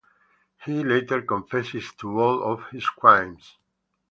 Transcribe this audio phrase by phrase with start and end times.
[0.65, 3.59] He later confessed to all of his crimes.